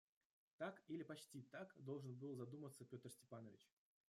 [0.57, 3.69] Так или почти так должен был задуматься Петр Степанович.